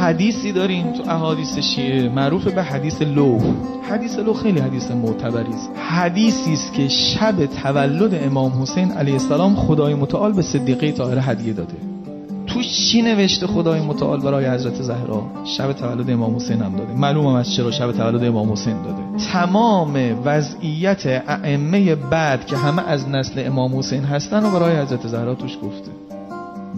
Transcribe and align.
حدیثی 0.00 0.52
داریم 0.52 0.92
تو 0.92 1.10
احادیث 1.10 1.58
شیعه. 1.58 2.08
معروف 2.08 2.48
به 2.48 2.62
حدیث 2.62 3.02
لو 3.02 3.38
حدیث 3.90 4.18
لو 4.18 4.34
خیلی 4.34 4.60
حدیث 4.60 4.90
معتبری 4.90 5.52
است. 5.52 5.70
حدیثی 5.90 6.52
است 6.52 6.72
که 6.72 6.88
شب 6.88 7.46
تولد 7.46 8.24
امام 8.24 8.62
حسین 8.62 8.92
علیه 8.92 9.12
السلام 9.12 9.54
خدای 9.54 9.94
متعال 9.94 10.32
به 10.32 10.42
صدیقه 10.42 10.92
طاهره 10.92 11.22
هدیه 11.22 11.52
داده. 11.52 11.74
تو 12.46 12.62
چی 12.62 13.02
نوشته 13.02 13.46
خدای 13.46 13.80
متعال 13.80 14.20
برای 14.20 14.46
حضرت 14.46 14.82
زهرا؟ 14.82 15.22
شب 15.44 15.72
تولد 15.72 16.10
امام 16.10 16.36
حسین 16.36 16.62
هم 16.62 16.76
داده. 16.76 16.94
معلوم 16.94 17.26
هم 17.26 17.34
از 17.34 17.54
چرا 17.54 17.70
شب 17.70 17.92
تولد 17.92 18.24
امام 18.24 18.52
حسین 18.52 18.82
داده. 18.82 19.24
تمام 19.32 20.18
وضعیت 20.24 21.22
ائمه 21.28 21.94
بعد 21.94 22.46
که 22.46 22.56
همه 22.56 22.88
از 22.88 23.08
نسل 23.08 23.46
امام 23.46 23.78
حسین 23.78 24.04
هستن 24.04 24.44
و 24.46 24.50
برای 24.50 24.76
حضرت 24.76 25.06
زهرا 25.06 25.34
توش 25.34 25.58
گفته. 25.62 25.90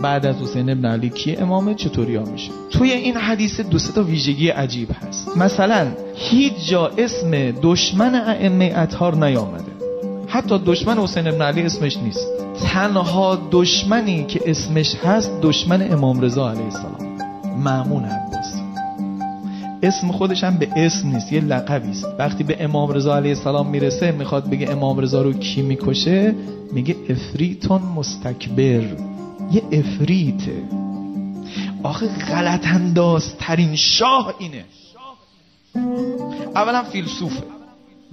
بعد 0.02 0.26
از 0.26 0.36
حسین 0.36 0.70
ابن 0.70 0.84
علی 0.84 1.10
کی 1.10 1.36
امامه؟ 1.36 1.74
چطوری 1.74 2.16
ها 2.16 2.24
میشه؟ 2.24 2.50
توی 2.70 2.90
این 2.90 3.16
حدیث 3.16 3.60
دو 3.60 3.78
تا 3.78 4.02
ویژگی 4.02 4.48
عجیب 4.48 4.88
هست. 5.02 5.36
مثلا 5.36 5.86
هیچ 6.14 6.52
جا 6.68 6.90
اسم 6.98 7.50
دشمن 7.62 8.14
ائمه 8.14 8.72
اطهار 8.76 9.26
نیامده. 9.26 9.72
حتی 10.28 10.58
دشمن 10.66 10.98
حسین 10.98 11.26
ابن 11.26 11.42
علی 11.42 11.62
اسمش 11.62 11.96
نیست. 11.96 12.26
تنها 12.62 13.38
دشمنی 13.50 14.24
که 14.24 14.40
اسمش 14.46 14.94
هست 15.04 15.30
دشمن 15.42 15.92
امام 15.92 16.20
رضا 16.20 16.50
علیه 16.50 16.64
السلام. 16.64 17.18
معمون 17.64 18.04
عباسی 18.04 18.60
اسم 19.82 20.12
خودش 20.12 20.44
هم 20.44 20.56
به 20.56 20.68
اسم 20.76 21.08
نیست 21.08 21.32
یه 21.32 21.40
لقبی 21.40 21.90
است. 21.90 22.06
وقتی 22.18 22.44
به 22.44 22.64
امام 22.64 22.90
رضا 22.90 23.16
علیه 23.16 23.30
السلام 23.30 23.66
می‌رسه 23.66 24.12
می‌خواد 24.12 24.50
بگه 24.50 24.70
امام 24.70 24.98
رضا 24.98 25.22
رو 25.22 25.32
کی 25.32 25.62
می‌کشه؟ 25.62 26.34
میگه 26.72 26.96
افریتون 27.08 27.82
مستکبر. 27.96 28.82
یه 29.50 29.62
افریته. 29.72 30.62
آخه 31.82 32.06
غلط 32.08 32.66
انداز 32.66 33.36
ترین 33.36 33.76
شاه 33.76 34.34
اینه. 34.38 34.64
اولا 36.54 36.82
فیلسوفه. 36.82 37.42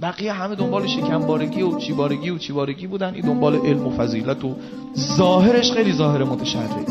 بقیه 0.02 0.32
همه 0.32 0.54
دنبال 0.54 0.86
شکمبارگی 0.86 1.62
و 1.62 1.78
چیبارگی 1.78 2.30
و 2.30 2.38
چیبارگی 2.38 2.86
بودن. 2.86 3.14
این 3.14 3.26
دنبال 3.26 3.56
علم 3.56 3.86
و 3.86 3.90
فضیلت 3.90 4.44
و 4.44 4.56
ظاهرش 4.98 5.72
خیلی 5.72 5.92
ظاهر 5.92 6.24
متشرعی 6.24 6.84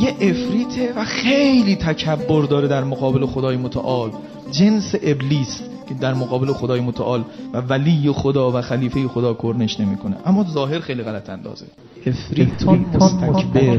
یه 0.00 0.10
افریته 0.10 0.92
و 0.96 1.04
خیلی 1.04 1.76
تکبر 1.76 2.42
داره 2.42 2.68
در 2.68 2.84
مقابل 2.84 3.26
خدای 3.26 3.56
متعال. 3.56 4.10
جنس 4.50 4.94
ابلیس. 5.02 5.60
که 5.88 5.94
در 5.94 6.14
مقابل 6.14 6.52
خدای 6.52 6.80
متعال 6.80 7.24
و 7.52 7.58
ولی 7.60 8.12
خدا 8.12 8.50
و 8.50 8.60
خلیفه 8.60 9.08
خدا 9.08 9.34
کرنش 9.34 9.80
نمی‌کنه. 9.80 10.16
اما 10.26 10.44
ظاهر 10.44 10.78
خیلی 10.78 11.02
غلط 11.02 11.30
اندازه. 11.30 11.66
افریتون 12.06 12.86
مستکبر 12.94 13.78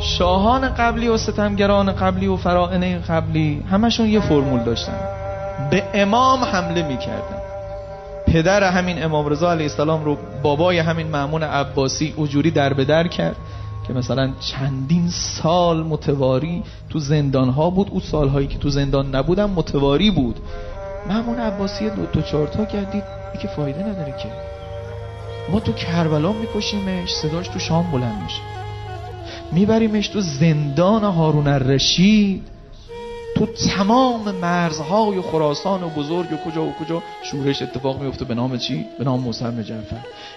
شاهان 0.00 0.68
قبلی 0.68 1.08
و 1.08 1.16
ستمگران 1.16 1.92
قبلی 1.92 2.26
و 2.26 2.36
فرائنه 2.36 2.98
قبلی 2.98 3.62
همشون 3.70 4.06
یه 4.06 4.20
فرمول 4.20 4.64
داشتن. 4.64 4.98
به 5.70 5.82
امام 5.94 6.44
حمله 6.44 6.88
می‌کردن. 6.88 7.42
پدر 8.26 8.70
همین 8.70 9.04
امام 9.04 9.26
رضا 9.26 9.50
علیه 9.50 9.66
السلام 9.66 10.04
رو 10.04 10.16
بابای 10.42 10.78
همین 10.78 11.06
معمون 11.06 11.42
عباسی 11.42 12.14
اجوری 12.18 12.50
در 12.50 12.72
به 12.72 12.84
در 12.84 13.08
کرد. 13.08 13.36
که 13.86 13.92
مثلا 13.92 14.32
چندین 14.40 15.08
سال 15.08 15.82
متواری 15.82 16.62
تو 16.90 16.98
زندان 16.98 17.48
ها 17.48 17.70
بود. 17.70 17.88
او 17.90 18.00
سالهایی 18.00 18.46
که 18.46 18.58
تو 18.58 18.68
زندان 18.68 19.14
نبودم 19.14 19.50
متواری 19.50 20.10
بود. 20.10 20.40
معمون 21.08 21.38
عباسی 21.38 21.90
دو 21.90 22.06
تا 22.06 22.22
چهار 22.22 22.46
تا 22.46 22.64
کردید 22.64 23.04
که 23.42 23.48
فایده 23.48 23.82
نداره 23.82 24.14
که. 24.22 24.28
ما 25.52 25.60
تو 25.60 25.72
کربلا 25.72 26.32
میکشیمش 26.32 27.10
صداش 27.10 27.48
تو 27.48 27.58
شام 27.58 27.90
بلند 27.90 28.22
میشه. 28.22 28.40
میبریمش 29.52 30.08
تو 30.08 30.20
زندان 30.20 31.04
هارون 31.04 31.46
الرشید. 31.46 32.51
تو 33.36 33.46
تمام 33.46 34.30
مرزهای 34.30 35.20
خراسان 35.20 35.82
و 35.82 35.88
بزرگ 35.88 36.32
و 36.32 36.36
کجا 36.50 36.64
و 36.64 36.72
کجا 36.72 37.02
شورش 37.22 37.62
اتفاق 37.62 38.02
میفته 38.02 38.24
به 38.24 38.34
نام 38.34 38.56
چی؟ 38.56 38.86
به 38.98 39.04
نام 39.04 39.20
موسی 39.20 39.44
بن 39.44 39.62
جعفر. 39.62 39.96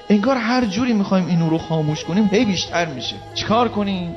انگار 0.10 0.38
هر 0.38 0.66
جوری 0.66 0.94
می‌خوایم 0.94 1.28
این 1.28 1.50
رو 1.50 1.58
خاموش 1.58 2.04
کنیم 2.04 2.30
هی 2.32 2.46
بیشتر 2.46 2.86
میشه. 2.86 3.16
چیکار 3.34 3.68
کنیم؟ 3.68 4.16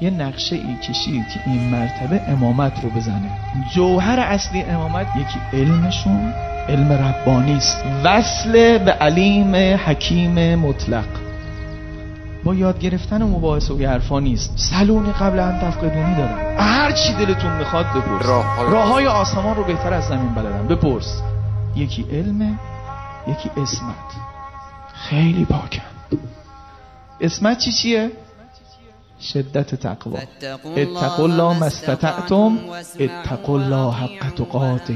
یه 0.00 0.10
نقشه 0.10 0.56
ای 0.56 0.76
کشید 0.88 1.28
که 1.34 1.40
این 1.46 1.60
مرتبه 1.70 2.22
امامت 2.28 2.84
رو 2.84 2.90
بزنه. 2.90 3.30
جوهر 3.74 4.20
اصلی 4.20 4.62
امامت 4.62 5.06
یکی 5.16 5.56
علمشون 5.62 6.32
علم 6.68 6.92
ربانی 6.92 7.52
است 7.52 7.84
وصل 8.04 8.78
به 8.78 8.92
علیم 8.92 9.76
حکیم 9.86 10.54
مطلق. 10.54 11.27
با 12.44 12.54
یاد 12.54 12.78
گرفتن 12.78 13.22
و 13.22 13.28
مباحثه 13.28 13.74
و 13.74 13.86
حرفا 13.86 14.20
نیست. 14.20 14.52
سلونی 14.56 15.12
قبل 15.12 15.38
ان 15.38 15.60
تفقدونی 15.60 16.14
دارن 16.14 16.56
هر 16.58 16.92
چی 16.92 17.14
دلتون 17.14 17.58
می‌خواد 17.58 17.86
بپرس. 17.86 18.26
راه 18.26 18.88
های 18.88 19.06
آسمان. 19.06 19.56
رو 19.56 19.64
بهتر 19.64 19.94
از 19.94 20.04
زمین 20.04 20.34
بلدن 20.34 20.66
بپرس. 20.68 21.22
یکی 21.76 22.06
علم 22.12 22.58
یکی 23.26 23.50
اسمت 23.56 24.10
خیلی 24.94 25.44
پاکن 25.44 25.82
اسمت 27.20 27.58
چی 27.58 27.72
چیه؟ 27.72 28.10
شدت 29.20 29.74
تقوا. 29.74 30.18
اتقوا 30.76 31.24
الله 31.24 31.58
ما 31.58 31.66
استطعتم 31.66 32.58
اتقوا 33.00 33.54
الله 33.54 33.92
حق 33.92 34.30
تقاته. 34.36 34.94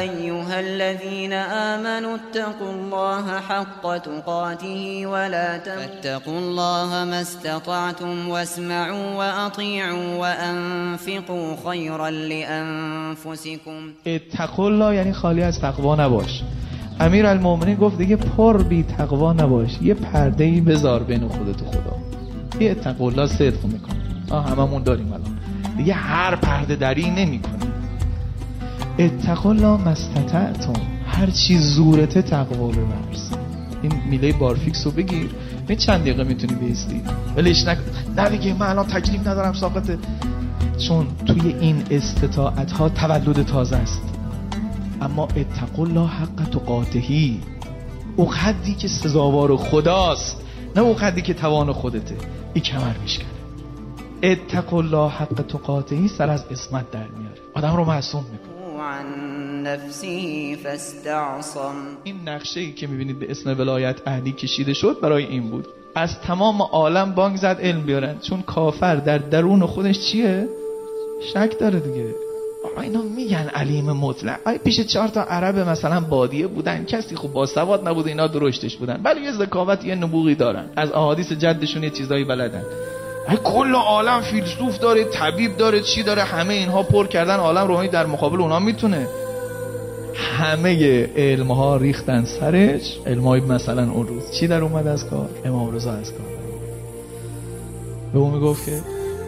أيها 0.00 0.60
الذين 0.60 1.32
آمنوا 1.32 2.16
اتقوا 2.16 2.72
الله 2.72 3.40
حق 3.40 3.96
تقاته 3.98 5.06
ولا 5.06 5.58
فاتقوا 5.58 6.38
الله 6.38 7.04
ما 7.04 7.20
استطعتم 7.20 8.28
واسمعوا 8.28 9.14
وأطيعوا 9.14 10.16
وأنفقوا 10.16 11.56
خيرا 11.64 12.10
لأنفسكم. 12.10 13.80
اتقوا 14.06 14.66
الله 14.66 14.94
یعنی 14.94 15.12
خالی 15.12 15.42
از 15.42 15.60
تقوا 15.60 15.96
نباش. 15.96 16.42
امیر 17.00 17.26
المومنین 17.26 17.76
گفت 17.76 17.98
دیگه 17.98 18.16
پر 18.16 18.62
بی 18.62 18.82
تقوا 18.82 19.32
نباش. 19.32 19.78
یه 19.82 19.94
پرده 19.94 20.44
ای 20.44 20.60
بذار 20.60 21.02
بین 21.02 21.28
خودت 21.28 21.62
و 21.62 21.64
خدا. 21.64 21.96
یه 22.60 22.70
اتقوا 22.70 23.08
الله 23.08 23.26
صدق 23.26 23.64
می‌کنه. 23.64 24.00
آه 24.30 24.50
هممون 24.50 24.82
داریم 24.82 25.12
الان. 25.12 25.38
دیگه 25.76 25.92
هر 25.94 26.36
پرده 26.36 26.76
دری 26.76 27.10
نمی‌کنه. 27.10 27.69
اتقوا 29.00 29.50
الله 29.50 29.88
مستطعتم 29.88 30.72
هر 31.06 31.30
چی 31.30 31.58
زورته 31.58 32.22
تقوا 32.22 32.66
بورز 32.66 33.30
این 33.82 33.92
میله 34.10 34.32
بارفیکس 34.32 34.86
رو 34.86 34.92
بگیر. 34.92 35.30
به 35.66 35.76
چند 35.76 36.00
دقیقه 36.00 36.24
می‌تونی 36.24 36.54
بیستی 36.54 37.02
ولیش 37.36 37.64
نکن. 37.66 37.82
دیگه 38.30 38.54
من 38.54 38.66
الان 38.66 38.86
تکلیف 38.86 39.20
ندارم 39.26 39.52
ساقطه 39.52 39.98
چون 40.78 41.06
توی 41.26 41.54
این 41.60 41.82
استطاعت 41.90 42.72
ها 42.72 42.88
تولد 42.88 43.46
تازه 43.46 43.76
است. 43.76 44.02
اما 45.00 45.24
اتقوا 45.36 45.84
الله 45.84 46.06
حق 46.08 46.50
تقاتهی 46.52 47.40
او 48.16 48.32
حدی 48.32 48.74
که 48.74 48.88
سزاوار 48.88 49.56
خداست 49.56 50.36
نه 50.76 50.82
او 50.82 50.98
حدی 50.98 51.22
که 51.22 51.34
توان 51.34 51.72
خودته. 51.72 52.16
این 52.54 52.64
کمر 52.64 52.94
میشکنه. 53.02 53.28
اتقوا 54.22 54.78
الله 54.78 55.10
حق 55.10 55.44
تقاتهی 55.48 56.08
سر 56.08 56.30
از 56.30 56.44
اسمت 56.50 56.90
در 56.90 57.06
میاره. 57.06 57.40
آدم 57.54 57.76
رو 57.76 57.84
معصوم 57.84 58.24
می‌کنه. 58.32 58.39
عن 58.90 59.62
نفسه 59.62 60.56
فاستعصم. 60.56 61.74
این 62.04 62.16
نقشه 62.28 62.60
ای 62.60 62.72
که 62.72 62.86
می‌بینید 62.86 63.18
به 63.18 63.30
اسم 63.30 63.58
ولایت 63.58 63.96
اهلی 64.06 64.32
کشیده 64.32 64.74
شد 64.74 65.00
برای 65.02 65.24
این 65.24 65.50
بود. 65.50 65.66
از 65.94 66.20
تمام 66.20 66.62
عالم 66.62 67.12
بانگ 67.12 67.36
زد 67.36 67.58
علم 67.60 67.82
بیارن. 67.82 68.18
چون 68.18 68.42
کافر 68.42 68.96
در 68.96 69.18
درون 69.18 69.66
خودش 69.66 70.00
چیه؟ 70.00 70.48
شک 71.34 71.58
داره 71.58 71.80
دیگه. 71.80 72.14
آقا 72.64 72.80
اینا 72.80 73.02
میگن 73.02 73.50
علیم 73.54 73.92
مطلق. 73.92 74.40
آیا 74.44 74.58
پیش 74.58 74.80
چهار 74.80 75.08
تا 75.08 75.22
عرب 75.22 75.58
مثلا 75.58 76.00
بادیه 76.00 76.46
بودن؟ 76.46 76.84
کسی 76.84 77.16
خوب 77.16 77.32
با 77.32 77.46
سواد 77.46 77.88
نبود 77.88 78.06
اینا 78.06 78.26
درشتش 78.26 78.76
بودن. 78.76 79.00
ولی 79.04 79.20
یه 79.20 79.32
ذکاوت 79.32 79.84
یه 79.84 79.94
نبوغی 79.94 80.34
دارن. 80.34 80.70
از 80.76 80.92
احادیث 80.92 81.32
جدشون 81.32 81.82
یه 81.82 81.90
چیزایی 81.90 82.24
بلدن. 82.24 82.64
کل 83.44 83.74
عالم 83.74 84.20
فیلسوف 84.20 84.78
داره 84.78 85.04
طبیب 85.04 85.56
داره 85.56 85.80
چی 85.80 86.02
داره 86.02 86.22
همه 86.22 86.54
اینها 86.54 86.82
پر 86.82 87.06
کردن 87.06 87.36
عالم 87.36 87.68
روحانی 87.68 87.88
در 87.88 88.06
مقابل 88.06 88.40
اونا 88.40 88.58
می‌تونه. 88.58 89.06
همه 90.14 91.08
علم 91.16 91.52
ها 91.52 91.76
ریختن 91.76 92.24
سرش. 92.24 92.98
علم 93.06 93.24
های 93.24 93.40
مثلا 93.40 93.90
اون 93.92 94.06
روز 94.06 94.22
چی 94.32 94.46
در 94.46 94.62
اومد 94.62 94.86
از 94.86 95.06
کار؟ 95.06 95.28
امام 95.44 95.74
رضا 95.74 95.92
از 95.92 96.12
کار. 96.12 96.26
به 98.12 98.18
اون 98.18 98.34
می‌گفت 98.34 98.66
که 98.66 98.80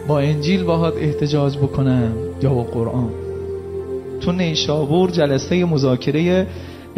با 0.07 0.19
انجیل 0.19 0.63
باهات 0.63 0.93
احتجاج 0.97 1.57
بکنم. 1.57 2.13
یا 2.41 2.53
با 2.53 2.63
قرآن. 2.63 3.09
تو 4.21 4.31
نیشابور 4.31 5.11
جلسه 5.11 5.65
مذاکره 5.65 6.47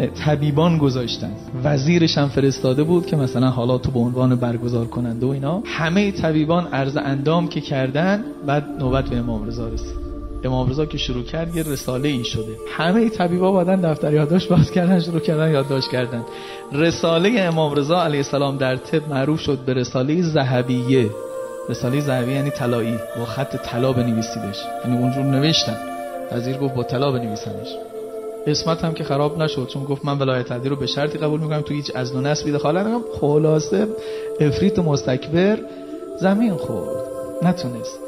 طبیبان 0.04 0.78
گذاشتن. 0.78 1.32
وزیرش 1.64 2.18
هم 2.18 2.28
فرستاده 2.28 2.82
بود 2.82 3.06
که 3.06 3.16
مثلا 3.16 3.50
حالا 3.50 3.78
تو 3.78 3.90
به 3.90 3.98
عنوان 3.98 4.36
برگزار 4.36 4.86
کننده 4.86 5.26
و 5.26 5.28
اینا. 5.28 5.62
همه 5.66 6.12
طبیبان 6.12 6.66
عرض 6.66 6.96
اندام 6.96 7.48
که 7.48 7.60
کردن 7.60 8.24
بعد 8.46 8.64
نوبت 8.78 9.08
به 9.08 9.16
امام 9.16 9.46
رضا 9.46 9.68
رسید. 9.68 10.06
امام 10.44 10.70
رضا 10.70 10.86
که 10.86 10.98
شروع 10.98 11.22
کرد 11.24 11.56
یه 11.56 11.62
رساله 11.62 12.08
ای 12.08 12.24
شده. 12.24 12.56
همه 12.76 13.08
طبیبا 13.08 13.52
بادن 13.52 13.80
دفتر 13.80 14.12
یادداشت 14.12 14.48
باز 14.48 14.70
کردن 14.70 15.00
شروع 15.00 15.20
کردن 15.20 15.50
یادداشت 15.50 15.90
کردن. 15.90 16.22
رساله 16.72 17.40
امام 17.40 17.74
رضا 17.74 18.02
علیه 18.02 18.18
السلام 18.18 18.56
در 18.56 18.76
طب 18.76 19.08
معروف 19.08 19.40
شد 19.40 19.58
به 19.58 19.74
رساله 19.74 20.22
ذهبیه. 20.22 21.10
رساله 21.68 22.00
ذهبی 22.00 22.32
یعنی 22.32 22.50
طلایی. 22.50 22.98
با 23.18 23.24
خط 23.24 23.56
طلا 23.56 23.92
بنویسیدش. 23.92 24.58
یعنی 24.84 24.98
اونجور 24.98 25.24
نوشتن. 25.24 25.76
وزیر 26.32 26.56
گفت 26.56 26.74
با 26.74 26.82
طلا 26.82 27.12
بنویسنش. 27.12 27.85
اسمت 28.46 28.84
هم 28.84 28.94
که 28.94 29.04
خراب 29.04 29.42
نشد 29.42 29.66
چون 29.66 29.84
گفت 29.84 30.04
من 30.04 30.18
ولایت 30.18 30.52
علی 30.52 30.68
رو 30.68 30.76
به 30.76 30.86
شرطی 30.86 31.18
قبول 31.18 31.40
می‌کنم 31.40 31.60
تو 31.60 31.74
هیچ 31.74 31.92
از 31.94 32.14
و 32.14 32.20
نسبی 32.20 32.52
دخالت 32.52 32.86
نکنم 32.86 33.04
خلاصه 33.20 33.88
افریت 34.40 34.78
مستکبر 34.78 35.58
زمین 36.20 36.54
خورد. 36.54 37.06
نتونست. 37.42 37.98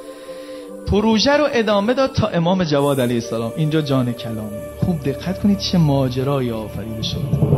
پروژه 0.87 1.37
رو 1.37 1.47
ادامه 1.53 1.95
داد 1.95 2.13
تا 2.13 2.27
امام 2.27 2.65
جواد 2.65 3.01
علیه 3.01 3.15
السلام. 3.15 3.53
اینجا 3.57 3.81
جان 3.81 4.13
کلامی 4.13 4.61
خوب 4.85 5.01
دقت 5.05 5.43
کنید 5.43 5.59
چه 5.59 5.79
ماجرایی 5.79 6.51
آفریده 6.51 7.03
شد. 7.03 7.58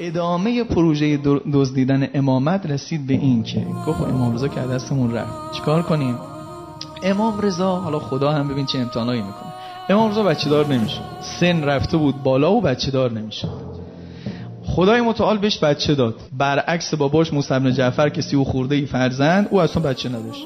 ادامه 0.00 0.64
پروژه 0.64 1.16
دزدیدن 1.52 2.08
امامت 2.14 2.66
رسید 2.66 3.06
به 3.06 3.14
این 3.14 3.42
که 3.42 3.66
گفت 3.86 4.00
امام 4.00 4.34
رضا 4.34 4.48
که 4.48 4.60
دستمون 4.60 5.14
رفت. 5.14 5.52
چیکار 5.52 5.82
کنیم؟ 5.82 6.18
امام 7.02 7.40
رضا 7.40 7.76
حالا 7.76 7.98
خدا 7.98 8.30
هم 8.32 8.48
ببین 8.48 8.66
چه 8.66 8.78
امتحانایی 8.78 9.22
می‌کنه. 9.22 9.52
امام 9.88 10.10
رضا 10.10 10.22
بچه 10.22 10.50
دار 10.50 10.66
نمیشه 10.66 11.00
سن 11.40 11.64
رفته 11.64 11.96
بود 11.96 12.22
بالا 12.22 12.52
و 12.52 12.60
بچه 12.60 12.90
دار 12.90 13.12
نمیشه 13.12 13.48
خدای 14.66 15.00
متعال 15.00 15.38
بهش 15.38 15.58
بچه 15.58 15.94
داد. 15.94 16.14
برعکس 16.38 16.94
باباش 16.94 17.32
موسی 17.32 17.54
بن 17.54 17.72
جعفر 17.72 18.08
که 18.08 18.22
سی 18.22 18.36
و 18.36 18.44
خورده 18.44 18.74
ای 18.74 18.86
فرزند 18.86 19.48
او 19.50 19.60
اصلا 19.60 19.82
بچه 19.82 20.08
نداشت. 20.08 20.44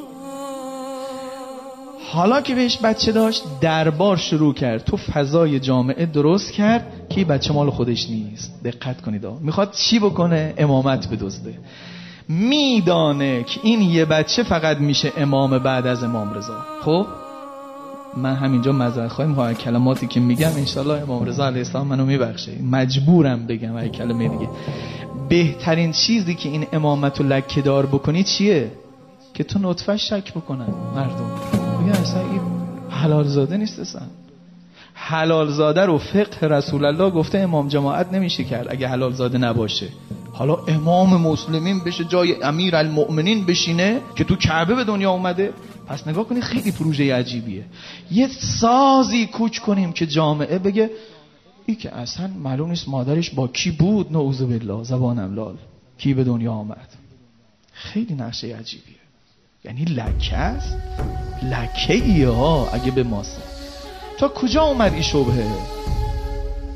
حالا 2.14 2.40
که 2.40 2.54
بهش 2.54 2.78
بچه 2.78 3.12
داشت 3.12 3.42
دربار 3.60 4.16
شروع 4.16 4.54
کرد. 4.54 4.84
تو 4.84 4.96
فضای 4.96 5.60
جامعه 5.60 6.06
درست 6.06 6.52
کرد 6.52 6.86
که 7.08 7.24
بچه 7.24 7.52
مال 7.52 7.70
خودش 7.70 8.10
نیست. 8.10 8.60
دقت 8.64 9.00
کنید 9.00 9.26
می‌خواد 9.40 9.70
چی 9.70 9.98
بکنه؟ 9.98 10.54
امامت 10.56 11.08
بدزده. 11.08 11.58
میدانه 12.28 13.42
که 13.42 13.60
این 13.62 13.80
یه 13.80 14.04
بچه 14.04 14.42
فقط 14.42 14.76
میشه 14.76 15.12
امام 15.16 15.58
بعد 15.58 15.86
از 15.86 16.02
امام 16.02 16.34
رضا. 16.34 16.58
خب؟ 16.84 17.06
من 18.16 18.34
همینجا 18.34 18.72
مذر 18.72 19.08
خواهیم. 19.08 19.30
می‌خوام 19.30 19.54
کلماتی 19.54 20.06
که 20.06 20.20
میگم 20.20 20.52
انشالله 20.56 21.02
امام 21.02 21.24
رضا 21.24 21.46
علیه 21.46 21.58
السلام 21.58 21.86
منو 21.86 22.04
میبخشه. 22.06 22.52
مجبورم 22.62 23.46
بگم 23.46 23.76
ای 23.76 23.88
کلمه 23.88 24.28
دیگه. 24.28 24.48
بهترین 25.28 25.92
چیزی 25.92 26.34
که 26.34 26.48
این 26.48 26.66
امامت 26.72 27.20
رو 27.20 27.26
لکه 27.26 27.62
دار 27.62 27.86
بکنی 27.86 28.24
چیه؟ 28.24 28.70
که 29.34 29.44
تو 29.44 29.58
نطفه 29.62 29.96
شک 29.96 30.32
بکنن 30.32 30.68
مردم. 30.96 31.63
بگن 31.84 31.92
اصلا 31.92 32.20
این 32.20 32.40
حلال 32.90 33.28
زاده 33.28 33.56
نیست 33.56 33.78
اصلا؟ 33.78 34.02
حلال 34.94 35.50
زاده 35.50 35.80
رو 35.80 35.98
فقه 35.98 36.46
رسول 36.46 36.84
الله 36.84 37.10
گفته 37.10 37.38
امام 37.38 37.68
جماعت 37.68 38.12
نمیشه 38.12 38.44
کرد 38.44 38.66
اگه 38.70 38.88
حلال 38.88 39.12
زاده 39.12 39.38
نباشه. 39.38 39.88
حالا 40.32 40.54
امام 40.54 41.20
مسلمین 41.20 41.84
بشه 41.84 42.04
جای 42.04 42.42
امیر 42.42 42.76
المؤمنین 42.76 43.44
بشینه 43.44 44.00
که 44.16 44.24
تو 44.24 44.36
کعبه 44.36 44.74
به 44.74 44.84
دنیا 44.84 45.10
اومده؟ 45.10 45.52
پس 45.86 46.08
نگاه 46.08 46.24
کنید 46.24 46.42
خیلی 46.42 46.72
پروژه 46.72 47.14
عجیبیه. 47.14 47.64
یه 48.10 48.28
سازی 48.60 49.26
کوچ 49.26 49.58
کنیم 49.58 49.92
که 49.92 50.06
جامعه 50.06 50.58
بگه 50.58 50.90
ای 51.66 51.74
که 51.74 51.94
اصلا 51.94 52.30
معلوم 52.42 52.70
نیست 52.70 52.88
مادرش 52.88 53.30
با 53.30 53.48
کی 53.48 53.70
بود 53.70 54.12
نعوذ 54.12 54.42
بالله 54.42 54.84
زبانم 54.84 55.34
لال. 55.34 55.56
کی 55.98 56.14
به 56.14 56.24
دنیا 56.24 56.52
آمد؟ 56.52 56.88
خیلی 57.72 58.14
نقشه 58.14 58.56
عجیبیه. 58.56 59.03
یعنی 59.64 59.84
لکه 59.84 60.36
است؟ 60.36 60.76
لکه 61.42 61.94
ای 61.94 62.22
ها 62.22 62.68
اگه 62.72 62.90
به 62.90 63.02
ماسه 63.02 63.42
تا 64.18 64.28
کجا 64.28 64.62
اومد 64.62 64.92
این 64.92 65.02
شبهه؟ 65.02 65.44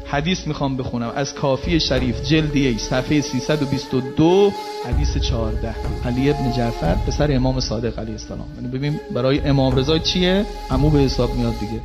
حدیث 0.06 0.46
می‌خوام 0.46 0.76
بخونم. 0.76 1.12
از 1.16 1.34
کافی 1.34 1.80
شریف 1.80 2.22
جلد 2.22 2.78
صفحه 2.78 3.20
322 3.20 4.52
حدیث 4.88 5.16
14 5.16 5.74
علی 6.04 6.30
ابن 6.30 6.52
جعفر 6.52 6.94
پسر 6.94 7.32
امام 7.32 7.60
صادق 7.60 7.98
علیه 7.98 8.12
السلام. 8.12 8.48
یعنی 8.56 8.68
ببین 8.68 9.00
برای 9.14 9.40
امام 9.40 9.76
رضا 9.76 9.98
چیه؟ 9.98 10.46
عمو 10.70 10.90
به 10.90 10.98
حساب 10.98 11.34
میاد 11.34 11.58
دیگه. 11.60 11.80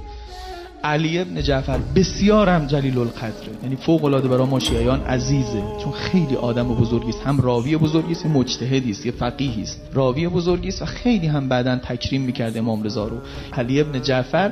علی 0.84 1.20
ابن 1.20 1.42
جعفر 1.42 1.80
بسیارم 1.96 2.68
جلیل 2.68 2.98
القدره 2.98 3.54
یعنی 3.64 3.76
فوق 3.76 4.06
العاده 4.06 4.28
برای 4.28 4.48
ما 4.48 4.60
شیعیان 4.60 5.02
عزیزه. 5.02 5.64
چون 5.84 5.92
خیلی 5.92 6.36
آدم 6.36 6.68
بزرگی 6.68 7.10
است. 7.10 7.22
هم 7.26 7.42
راوی 7.42 7.78
بزرگی 7.78 8.12
است 8.12 8.26
مجتهدی 8.26 8.92
است 8.92 9.06
یه 9.06 9.12
فقیهی 9.12 9.62
است. 9.62 9.82
راوی 9.94 10.28
بزرگی 10.28 10.68
است 10.68 10.82
و 10.82 10.86
خیلی 10.86 11.28
هم 11.28 11.50
بعدا 11.50 11.76
تکریم 11.76 12.22
می‌کرد 12.22 12.58
امام 12.58 12.84
رضا 12.84 13.08
رو. 13.08 13.18
علی 13.54 13.82
ابن 13.82 14.02
جعفر 14.02 14.52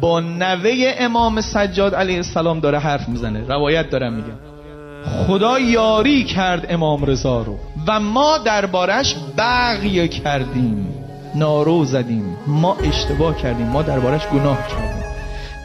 با 0.00 0.20
نوه 0.20 0.94
امام 0.98 1.40
سجاد 1.40 1.94
علیه 1.94 2.16
السلام 2.16 2.60
داره 2.60 2.78
حرف 2.78 3.08
می‌زنه. 3.08 3.46
روایت 3.48 3.90
دارم 3.90 4.12
میگم 4.12 4.38
خدا 5.26 5.58
یاری 5.58 6.24
کرد 6.24 6.66
امام 6.70 7.04
رضا 7.04 7.42
رو 7.42 7.58
و 7.86 8.00
ما 8.00 8.38
دربارش 8.38 9.16
بغی 9.38 10.08
کردیم. 10.08 10.86
نارو 11.34 11.84
زدیم. 11.84 12.36
ما 12.46 12.76
اشتباه 12.76 13.36
کردیم. 13.36 13.66
ما 13.66 13.82
دربارش 13.82 14.26
گناه 14.26 14.58
کردیم. 14.68 15.01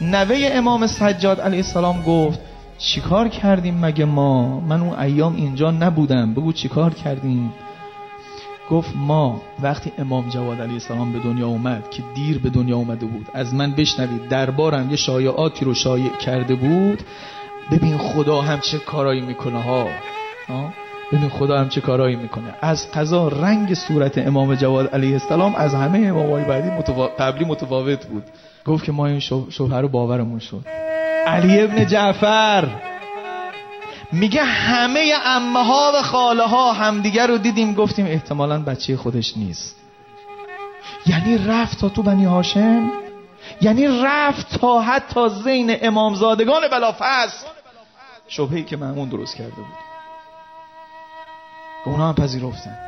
نوه 0.00 0.50
امام 0.52 0.86
سجاد 0.86 1.40
علیه 1.40 1.58
السلام 1.58 2.02
گفت 2.02 2.40
چیکار 2.78 3.28
کردیم 3.28 3.78
مگه 3.78 4.04
ما؟ 4.04 4.60
من 4.60 4.80
اون 4.80 4.98
ایام 4.98 5.36
اینجا 5.36 5.70
نبودم 5.70 6.34
بگو 6.34 6.52
چیکار 6.52 6.94
کردیم؟ 6.94 7.52
گفت 8.70 8.90
ما 8.96 9.42
وقتی 9.62 9.92
امام 9.98 10.28
جواد 10.28 10.60
علیه 10.60 10.72
السلام 10.72 11.12
به 11.12 11.18
دنیا 11.18 11.46
اومد 11.46 11.90
که 11.90 12.02
دیر 12.14 12.38
به 12.38 12.50
دنیا 12.50 12.76
اومده 12.76 13.06
بود 13.06 13.26
از 13.34 13.54
من 13.54 13.72
بشنوید 13.72 14.28
دربارم 14.28 14.90
یه 14.90 14.96
شایعاتی 14.96 15.64
رو 15.64 15.74
شایع 15.74 16.16
کرده 16.16 16.54
بود 16.54 17.02
ببین 17.70 17.98
خدا 17.98 18.40
هم 18.40 18.60
چه 18.60 18.78
کارایی 18.78 19.20
می‌کنه 19.20 19.62
ها. 19.62 19.88
ببین 21.12 21.28
خدا 21.28 21.60
هم 21.60 21.68
چه 21.68 21.80
کارایی 21.80 22.16
می‌کنه. 22.16 22.54
از 22.60 22.92
قضا 22.92 23.28
رنگ 23.28 23.74
صورت 23.74 24.18
امام 24.18 24.54
جواد 24.54 24.94
علیه 24.94 25.12
السلام 25.12 25.54
از 25.54 25.74
همه 25.74 25.98
امامای 25.98 26.44
بعدی 26.44 26.70
متفا... 26.70 27.06
قبلی 27.06 27.44
متفاوت 27.44 28.06
بود. 28.06 28.24
گفت 28.68 28.84
که 28.84 28.92
ما 28.92 29.06
این 29.06 29.20
شبه 29.50 29.80
رو 29.80 29.88
باورمون 29.88 30.38
شد. 30.38 30.66
علی 31.26 31.60
ابن 31.60 31.86
جعفر 31.86 32.68
میگه 34.12 34.42
همه 34.42 35.12
امه 35.24 35.64
ها 35.64 35.92
و 35.94 36.02
خاله 36.02 36.42
ها 36.42 36.72
همدیگر 36.72 37.26
رو 37.26 37.38
دیدیم 37.38 37.74
گفتیم 37.74 38.06
احتمالا 38.06 38.62
بچه 38.62 38.96
خودش 38.96 39.36
نیست. 39.36 39.76
یعنی 41.06 41.38
رفت 41.38 41.80
تا 41.80 41.88
تو 41.88 42.02
بنی 42.02 42.24
هاشم؟ 42.24 42.90
یعنی 43.60 43.86
رفت 44.04 44.60
تا 44.60 44.80
حتی 44.80 45.28
زین 45.28 45.76
امامزادگان 45.82 46.68
بلافس 46.68 47.44
شبهی 48.28 48.64
که 48.64 48.76
مهمون 48.76 49.08
درست 49.08 49.36
کرده 49.36 49.56
بود. 49.56 49.66
اونا 51.84 52.08
هم 52.08 52.14
پذیرفتن. 52.14 52.78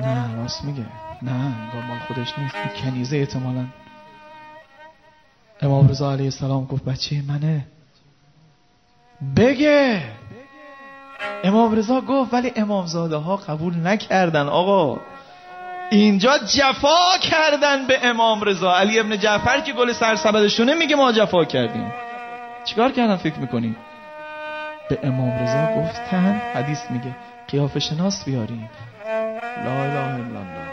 نه 0.00 0.36
راست 0.36 0.64
میگه. 0.64 0.86
نه 1.22 1.32
انگار 1.32 1.82
مال 1.88 1.98
خودش 1.98 2.38
نیست. 2.38 2.54
کنیزه 2.82 3.16
احتمالا. 3.16 3.66
امام 5.62 5.88
رضا 5.88 6.12
علیه 6.12 6.24
السلام 6.24 6.64
گفت 6.64 6.84
بچه 6.84 7.22
منه. 7.28 7.66
بگه. 9.36 10.02
امام 11.44 11.74
رضا 11.74 12.00
گفت 12.00 12.34
ولی 12.34 12.52
امامزاده 12.56 13.16
ها 13.16 13.36
قبول 13.36 13.86
نکردن 13.86 14.48
آقا. 14.48 15.00
اینجا 15.90 16.38
جفا 16.38 17.18
کردن 17.22 17.86
به 17.86 18.06
امام 18.06 18.42
رضا. 18.42 18.72
علی 18.72 18.98
ابن 18.98 19.18
جعفر 19.18 19.60
که 19.60 19.72
گل 19.72 19.92
سرسبدشونه 19.92 20.74
میگه 20.74 20.96
ما 20.96 21.12
جفا 21.12 21.44
کردیم. 21.44 21.92
چیکار 22.64 22.92
کردن 22.92 23.16
فکر 23.16 23.38
می‌کنیم 23.38 23.76
به 24.88 24.98
امام 25.02 25.30
رضا 25.30 25.80
گفتن 25.80 26.40
حدیث 26.54 26.78
میگه 26.90 27.16
قیافه 27.48 27.80
شناس 27.80 28.24
بیاریم. 28.24 28.70
لا 29.64 29.72
اله 29.72 29.98
الا 29.98 30.14
الله. 30.14 30.72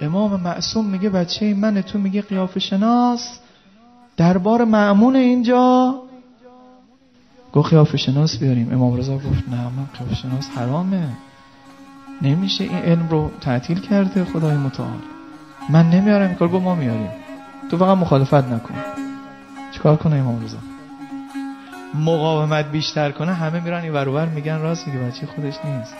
امام 0.00 0.40
معصوم 0.40 0.86
میگه 0.86 1.10
بچه 1.10 1.54
من 1.54 1.82
تو 1.82 1.98
میگه 1.98 2.22
قیافه 2.22 2.60
شناس 2.60 3.38
دربار 4.16 4.64
معمون 4.64 5.16
اینجا. 5.16 5.94
گفت 7.52 7.70
قیافه 7.70 7.96
شناس 7.96 8.38
بیاریم. 8.38 8.72
امام 8.72 8.96
رضا 8.96 9.14
گفت 9.14 9.48
نه 9.48 9.62
من 9.64 9.86
قیافه 9.98 10.14
شناس 10.14 10.48
حرامه. 10.48 11.08
نمیشه 12.22 12.64
این 12.64 12.78
علم 12.78 13.08
رو 13.08 13.30
تعطیل 13.40 13.80
کرده 13.80 14.24
خدای 14.24 14.56
متعال. 14.56 14.98
من 15.70 15.90
نمیارم 15.90 16.26
این 16.26 16.34
کار 16.34 16.48
گفت 16.48 16.64
ما 16.64 16.74
میاریم. 16.74 17.10
تو 17.70 17.76
فقط 17.76 17.98
مخالفت 17.98 18.34
نکن. 18.34 18.74
چیکار 19.72 19.96
کنه 19.96 20.16
امام 20.16 20.44
رضا؟ 20.44 20.58
مقاومت 21.94 22.70
بیشتر 22.70 23.10
کنه 23.10 23.34
همه 23.34 23.60
میرن 23.60 23.82
این 23.82 23.92
ورور 23.92 24.26
میگن 24.26 24.58
راست 24.58 24.88
میگه 24.88 24.98
بچه 24.98 25.26
خودش 25.26 25.54
نیست. 25.64 25.94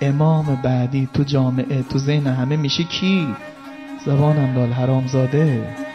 امام 0.00 0.60
بعدی 0.62 1.08
تو 1.14 1.22
جامعه 1.22 1.82
تو 1.82 1.98
ذهن 1.98 2.26
همه 2.26 2.56
میشه 2.56 2.84
کی؟ 2.84 3.28
زبانم 4.06 4.54
دال 4.54 4.72
حرام 4.72 5.06
زاده 5.06 5.85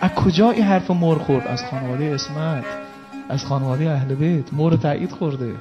از 0.00 0.10
کجا 0.10 0.50
این 0.50 0.64
حرف 0.64 0.90
مر 0.90 1.18
خورد؟ 1.18 1.46
از 1.46 1.62
خانواده 1.70 2.04
اسمت 2.04 2.64
از 3.28 3.44
خانواده 3.44 3.90
اهل 3.90 4.14
بیت. 4.14 4.52
مور 4.52 4.76
تایید 4.76 5.10
خورده. 5.10 5.52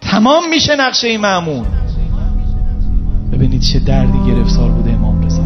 تمام 0.00 0.42
میشه 0.50 0.76
نقشه 0.76 1.18
معمون 1.18 1.66
ببینید 3.32 3.60
چه 3.60 3.78
دردی 3.78 4.18
گرفتار 4.26 4.70
بوده 4.70 4.90
امام 4.90 5.24
رضا. 5.26 5.42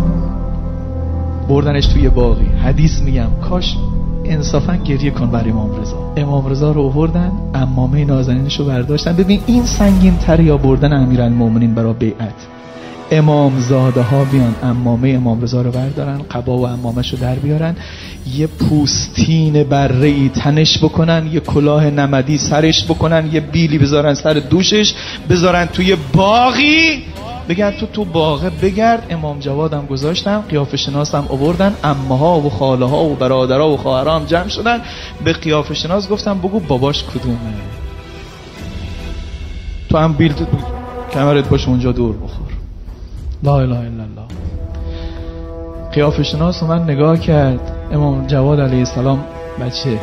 بردنش 1.49 1.87
توی 1.87 2.09
باقی. 2.09 2.45
حدیث 2.45 3.01
میگم 3.01 3.31
کاش 3.49 3.77
انصافا 4.25 4.77
گریه 4.77 5.11
کن 5.11 5.31
برای 5.31 5.51
امام 5.51 5.81
رضا. 5.81 6.13
امام 6.17 6.47
رضا 6.47 6.73
رو 6.73 6.83
آوردن 6.83 7.33
امامه 7.55 8.05
نازنینش 8.05 8.59
رو 8.59 8.65
برداشتن. 8.65 9.17
ببین 9.17 9.41
این 9.47 9.65
سنگین 9.65 10.17
تر 10.17 10.41
یا 10.41 10.57
بردن 10.57 10.93
امیرالمومنین 10.93 11.75
برای 11.75 11.93
بیعت. 11.93 12.56
امام 13.11 13.61
زاده 13.61 14.03
ها 14.03 14.25
بیان 14.25 14.55
امامه 14.63 15.09
امام 15.09 15.43
رضا 15.43 15.63
رو 15.63 15.71
بردارن 15.71 16.19
قبا 16.19 16.59
و 16.59 16.67
امامش 16.67 17.13
رو 17.13 17.19
در 17.19 17.35
بیارن. 17.35 17.77
یه 18.35 18.47
پوستین 18.47 19.65
بره 19.65 20.07
ای 20.07 20.29
تنش 20.29 20.79
بکنن 20.79 21.31
یه 21.33 21.41
کلاه 21.41 21.91
نمدی 21.91 22.39
سرش 22.39 22.85
بکنن 22.85 23.29
یه 23.33 23.41
بیلی 23.41 23.79
بذارن 23.79 24.15
سر 24.15 24.33
دوشش 24.33 24.95
بذارن 25.31 25.67
توی 25.67 25.97
باقی 26.13 27.03
بگن 27.49 27.71
تو 27.71 27.87
تو 27.87 28.05
باغه 28.05 28.51
بگرد. 28.51 29.07
امام 29.11 29.39
جوادم 29.39 29.87
گذاشتم 29.87 30.45
قیافه 30.49 30.77
شناسم 30.77 31.27
آوردن 31.29 31.75
امها 31.85 32.41
و 32.41 32.51
خاله 32.51 32.87
ها 32.87 33.05
و 33.05 33.15
برادرها 33.15 33.71
و 33.71 33.77
خواهرها 33.77 34.17
هم 34.17 34.25
جمع 34.25 34.49
شدن. 34.49 34.81
به 35.25 35.33
قیافه 35.33 35.75
شناس 35.75 36.09
گفتم 36.09 36.39
بگو 36.39 36.61
باباش 36.61 37.05
کدومه. 37.05 37.37
تو 39.89 39.99
هم 39.99 40.13
بیل 40.13 40.33
کمرت 41.13 41.49
باش 41.49 41.69
اونجا 41.69 41.93
دور 41.93 42.17
بخور. 42.17 42.56
لا 43.43 43.61
اله 43.61 43.79
الا 43.79 44.05
الله. 44.05 44.27
قیافه 45.93 46.23
شناس 46.23 46.63
من 46.63 46.83
نگاه 46.83 47.21
کرد. 47.21 47.61
امام 47.93 48.27
جواد 48.27 48.61
علیه 48.61 48.79
السلام 48.79 49.25
بچه 49.61 49.99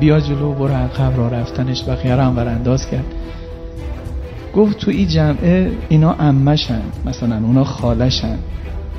بیا 0.00 0.20
جلو 0.20 0.52
برو 0.52 0.74
عقب 0.74 1.16
را 1.16 1.28
رفتنش 1.28 1.84
بقیه 1.88 2.14
هم 2.14 2.34
برانداز 2.34 2.90
کرد. 2.90 3.04
گفت 4.54 4.78
تو 4.78 4.90
این 4.90 5.08
جمعه 5.08 5.72
اینا 5.88 6.12
امشن 6.12 6.82
مثلا 7.04 7.36
اونا 7.36 7.64
خالشن 7.64 8.38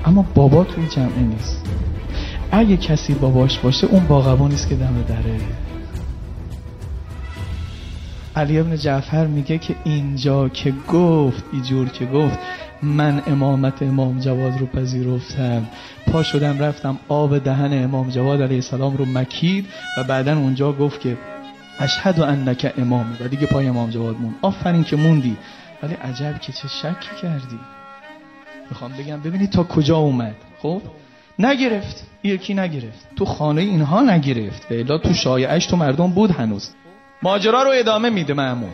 اما 0.05 0.25
بابا 0.35 0.63
تو 0.63 0.73
این 0.77 0.89
جمعه 0.89 1.19
نیست. 1.19 1.65
اگه 2.51 2.77
کسی 2.77 3.13
باباش 3.13 3.59
باشه 3.59 3.87
اون 3.87 4.07
باقبا 4.07 4.47
نیست 4.47 4.69
که 4.69 4.75
دم 4.75 5.03
دره. 5.07 5.39
علی 8.35 8.59
ابن 8.59 8.75
جعفر 8.75 9.27
میگه 9.27 9.57
که 9.57 9.75
اینجا 9.83 10.49
که 10.49 10.73
گفت 10.93 11.43
اینجور 11.53 11.89
که 11.89 12.05
گفت 12.05 12.39
من 12.83 13.21
امامت 13.27 13.81
امام 13.81 14.19
جواد 14.19 14.59
رو 14.59 14.65
پذیرفتم. 14.65 15.67
پا 16.11 16.23
شدم 16.23 16.59
رفتم 16.59 16.99
آب 17.07 17.37
دهن 17.37 17.83
امام 17.83 18.09
جواد 18.09 18.41
علیه 18.41 18.55
السلام 18.55 18.97
رو 18.97 19.05
مکید 19.05 19.65
و 19.97 20.03
بعدا 20.03 20.37
اونجا 20.37 20.73
گفت 20.73 21.01
که 21.01 21.17
اشهد 21.79 22.19
و 22.19 22.23
انک 22.23 22.73
امامی. 22.77 23.15
و 23.19 23.27
دیگه 23.27 23.45
پای 23.45 23.67
امام 23.67 23.89
جواد 23.89 24.15
مون 24.19 24.35
آفرین 24.41 24.83
که 24.83 24.95
موندی. 24.95 25.37
ولی 25.83 25.93
عجب 25.93 26.39
که 26.39 26.53
چه 26.53 26.67
شکی 26.67 27.21
کردی. 27.21 27.59
می‌خوام 28.69 28.91
بگم 28.91 29.21
ببینید 29.21 29.49
تا 29.49 29.63
کجا 29.63 29.97
اومد. 29.97 30.35
خب؟ 30.61 30.81
نگرفت. 31.39 32.07
یکی 32.23 32.53
نگرفت. 32.53 33.07
تو 33.15 33.25
خانه 33.25 33.61
اینها 33.61 34.01
نگرفت. 34.01 34.67
به 34.67 34.83
تو 34.83 35.13
شایعش 35.13 35.65
تو 35.65 35.77
مردم 35.77 36.07
بود 36.07 36.31
هنوز. 36.31 36.69
ماجرا 37.23 37.63
رو 37.63 37.71
ادامه 37.79 38.09
میده 38.09 38.33
معمون 38.33 38.69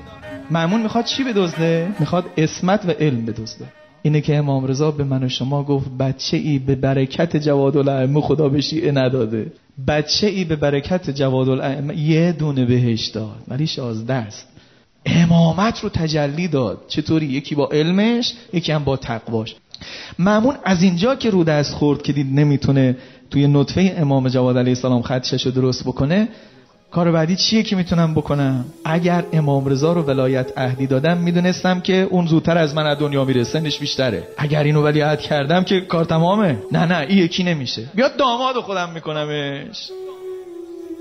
معمون 0.52 0.82
می‌خواد 0.82 1.06
چی 1.06 1.24
بدزده؟ 1.24 1.96
می‌خواد 2.00 2.26
اسمت 2.38 2.86
و 2.86 2.92
علم 2.92 3.26
بدزده. 3.26 3.66
اینه 4.06 4.22
که 4.22 4.36
امام 4.36 4.66
رضا 4.66 4.92
به 4.92 5.04
من 5.04 5.24
و 5.24 5.30
شما 5.30 5.64
گفت 5.64 5.90
بچه 6.00 6.38
ای 6.38 6.60
به 6.60 6.76
برکت 6.76 7.38
جواد 7.38 7.78
الائمه 7.78 8.22
خدا 8.22 8.50
به 8.50 8.62
شیعه 8.62 8.92
نداده. 8.92 9.52
بچه 9.88 10.28
ای 10.28 10.44
به 10.44 10.56
برکت 10.56 11.10
جواد 11.10 11.48
یه 11.98 12.32
دونه 12.32 12.66
بهش 12.66 13.08
داد 13.08 13.36
ولی 13.48 13.68
شازده 13.68 14.14
است. 14.14 14.48
امامت 15.06 15.80
رو 15.80 15.90
تجلی 15.90 16.48
داد. 16.48 16.82
چطوری؟ 16.88 17.26
یکی 17.26 17.56
با 17.56 17.70
علمش 17.72 18.34
یکی 18.54 18.72
هم 18.72 18.84
با 18.84 18.98
تقواش. 18.98 19.56
معمون 20.20 20.56
از 20.64 20.84
اینجا 20.84 21.16
که 21.16 21.30
رو 21.30 21.44
دست 21.44 21.74
خورد 21.74 22.02
که 22.02 22.14
دید 22.14 22.40
نمی‌تونه 22.40 22.98
توی 23.30 23.48
نطفه 23.48 23.96
امام 23.98 24.30
جواد 24.30 24.58
علیه 24.58 24.72
السلام 24.72 25.02
خدشش 25.02 25.46
رو 25.46 25.52
درست 25.52 25.84
بکنه 25.84 26.28
کار 26.94 27.12
بعدی 27.12 27.36
چیه 27.36 27.64
که 27.64 27.76
می‌تونم 27.76 28.14
بکنم؟ 28.14 28.66
اگر 28.86 29.26
امام 29.34 29.66
رضا 29.66 29.94
رو 29.94 30.02
ولایت 30.02 30.58
عهدی 30.58 30.88
دادم 30.88 31.18
می‌دونستم 31.18 31.80
که 31.80 32.08
اون 32.10 32.28
زودتر 32.28 32.58
از 32.58 32.76
من 32.76 32.86
از 32.86 33.00
دنیا 33.00 33.26
میره 33.26 33.44
سنش 33.44 33.80
بیشتره. 33.80 34.28
اگر 34.38 34.64
اینو 34.64 34.82
ولیعت 34.84 35.20
کردم 35.22 35.64
که 35.64 35.82
کار 35.82 36.06
تمامه. 36.06 36.58
نه 36.72 36.86
نه 36.86 36.98
این 37.10 37.18
یکی 37.18 37.44
نمیشه. 37.44 37.90
بیاد 37.96 38.16
داماد 38.18 38.56
خودم 38.56 38.90
میکنمش. 38.94 39.92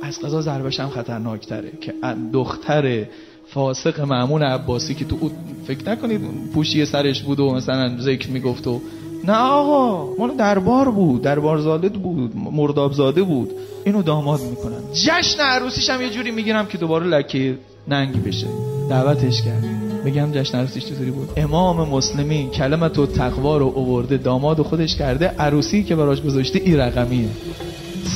از 0.02 0.20
قضا 0.20 0.40
ضربش 0.40 0.80
هم 0.80 0.88
خطرناکتره 0.88 1.72
که 1.80 1.94
دختر 2.32 3.04
فاسق 3.48 4.00
معمون 4.00 4.42
عباسی 4.42 4.94
که 4.94 5.04
تو 5.04 5.30
فکر 5.66 5.90
نکنید 5.90 6.20
پوشی 6.54 6.84
سرش 6.84 7.22
بود 7.22 7.40
و 7.40 7.54
مثلا 7.54 7.98
ذکر 7.98 8.30
می‌گفت 8.30 8.66
و 8.66 8.80
نه 9.24 9.36
آقا 9.36 10.14
مال 10.18 10.36
دربار 10.36 10.90
بود. 10.90 11.22
دربار 11.22 11.58
زاده 11.58 11.88
بود 11.88 12.36
مرداب 12.36 12.92
زاده 12.92 13.22
بود. 13.22 13.50
اینو 13.84 14.02
داماد 14.02 14.40
می‌کنن. 14.40 14.92
جشن 14.92 15.40
عروسیش 15.40 15.90
هم 15.90 16.02
یه 16.02 16.10
جوری 16.10 16.30
می‌گیرم 16.30 16.66
که 16.66 16.78
دوباره 16.78 17.06
لکه 17.06 17.58
ننگی 17.88 18.18
بشه. 18.18 18.46
دعوتش 18.90 19.42
کرد. 19.42 19.64
بگم 20.04 20.32
جشن 20.32 20.58
عروسیش 20.58 20.84
چطوری 20.86 21.10
بود؟ 21.10 21.28
امام 21.36 21.88
مسلمی 21.88 22.50
کلمت 22.54 22.98
و 22.98 23.06
تقوا 23.06 23.56
رو 23.56 23.72
اوورده 23.74 24.16
داماد 24.16 24.62
خودش 24.62 24.96
کرده 24.96 25.28
عروسی 25.28 25.84
که 25.84 25.96
براش 25.96 26.22
گذاشته 26.22 26.60
ای 26.64 26.76
رقمیه. 26.76 27.28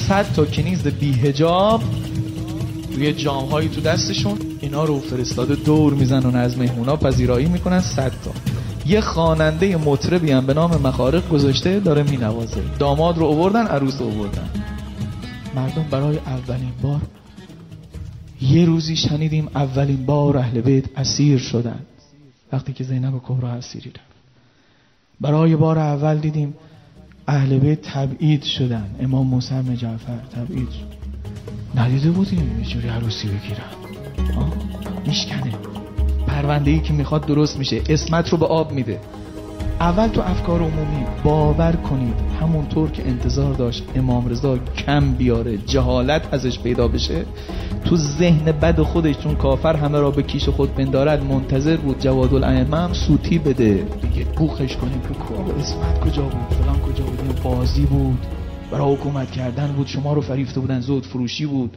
صد 0.09 0.27
تا 0.37 0.45
کنیز 0.45 0.83
بیهجاب 0.83 1.83
توی 2.95 3.13
جام 3.13 3.69
تو 3.69 3.81
دستشون. 3.81 4.39
اینا 4.61 4.85
رو 4.85 5.01
فرستاده 5.01 5.55
دور 5.55 5.95
می‌زنن 5.95 6.37
از 6.37 6.59
مهمونا 6.59 6.97
پذیرایی 6.97 7.47
می‌کنن 7.47 7.81
صد 7.81 8.13
تا. 8.25 8.31
یه 8.87 9.01
خواننده 9.01 9.77
مطربی 9.77 10.31
هم 10.31 10.47
به 10.47 10.55
نام 10.55 10.81
مخارق 10.85 11.29
گذاشته 11.29 11.81
داره 11.81 12.03
مینوازه. 12.03 12.61
داماد 12.79 13.19
رو 13.19 13.27
آوردن 13.27 13.67
عروس 13.67 14.01
رو 14.01 14.07
آوردن 14.07 14.49
مردم 15.57 15.87
برای 15.91 16.19
اولین 16.19 16.73
بار 16.83 17.01
یه 18.41 18.65
روزی 18.65 18.97
شنیدیم 18.97 19.49
اولین 19.55 20.07
بار 20.07 20.39
اهل 20.39 20.61
بیت 20.61 20.85
اسیر 20.99 21.39
شدن 21.39 21.81
وقتی 22.53 22.73
که 22.73 22.85
زینب 22.85 23.23
کبرا 23.29 23.49
اسیری 23.49 23.91
رفت. 23.91 24.01
برای 25.21 25.57
بار 25.57 25.79
اول 25.79 26.19
دیدیم 26.19 26.55
اهل 27.29 27.59
بیت 27.59 27.83
تبعید 27.83 28.43
شدن. 28.43 28.97
امام 29.01 29.27
موسی 29.27 29.77
جعفر 29.77 30.19
تبعید 30.19 30.71
شد. 30.71 30.97
ندیده 31.81 32.11
بودیم 32.11 32.59
یه 32.59 32.65
جوری 32.67 32.89
عروسی 32.89 33.29
بگیرن. 33.29 33.71
میشکنه. 35.07 35.55
پرونده 36.27 36.71
ای 36.71 36.81
که 36.81 36.93
می‌خواد 36.93 37.27
درست 37.27 37.59
میشه. 37.59 37.83
اسمت 37.89 38.29
رو 38.29 38.39
به 38.39 38.47
آب 38.47 38.73
میده. 38.73 39.01
اول 39.81 40.09
تو 40.09 40.21
افکار 40.21 40.61
عمومی 40.61 41.05
باور 41.25 41.73
کنید. 41.73 42.15
همونطور 42.41 42.91
که 42.91 43.09
انتظار 43.09 43.55
داشت 43.55 43.85
امام 43.95 44.29
رضا 44.29 44.59
کم 44.59 45.13
بیاره 45.13 45.59
جهالت 45.59 46.35
ازش 46.35 46.59
پیدا 46.59 46.89
بشه 46.89 47.25
تو 47.85 47.97
ذهن 47.97 48.53
بد 48.53 48.81
خودش 48.81 49.19
چون 49.19 49.35
کافر 49.35 49.77
همه 49.77 50.01
را 50.01 50.11
به 50.11 50.23
کیش 50.23 50.49
خود 50.49 50.75
بندارد 50.75 51.25
منتظر 51.25 51.77
بود 51.77 52.01
جواد 52.01 52.35
الائمه 52.35 52.77
هم 52.77 52.93
سوتی 52.93 53.39
بده. 53.39 53.87
دیگه 54.03 54.25
بوخش 54.37 54.77
کنیم 54.77 55.01
که 55.01 55.09
کوه 55.09 55.55
اسمت 55.61 56.01
کجا 56.01 56.23
بود؟ 56.23 56.59
فلان 56.59 56.79
کجا 56.81 57.05
بود؟ 57.05 57.43
بازی 57.43 57.87
بود. 57.87 58.27
برای 58.71 58.95
حکومت 58.95 59.31
کردن 59.31 59.67
بود. 59.67 59.87
شما 59.87 60.13
رو 60.13 60.21
فریفته 60.21 60.61
بودن 60.61 60.81
زود 60.81 61.07
فروشی 61.07 61.47
بود. 61.47 61.77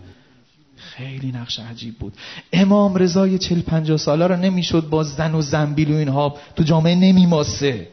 خیلی 1.00 1.32
نقش 1.32 1.60
عجیب 1.60 1.98
بود. 1.98 2.14
امام 2.54 2.96
رضای 2.96 3.38
چل 3.38 3.62
پنجاه 3.62 3.98
ساله 3.98 4.28
رو 4.28 4.36
نمی‌شد 4.36 4.90
با 4.90 5.04
زن 5.04 5.36
و 5.36 5.42
زنبیل 5.42 5.92
و 5.92 5.96
اینها 5.96 6.38
تو 6.56 6.64
جامعه 6.64 6.96
نمیماسه. 6.96 7.88